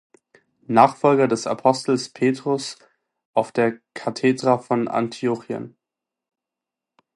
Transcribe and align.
Nachfolger 0.65 1.27
des 1.27 1.45
Apostels 1.45 2.09
Petrus 2.09 2.79
auf 3.35 3.51
der 3.51 3.77
Kathedra 3.93 4.57
von 4.57 4.87
Antiochien. 4.87 5.75